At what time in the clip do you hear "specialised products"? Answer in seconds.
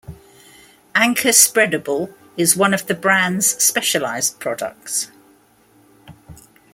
3.63-5.11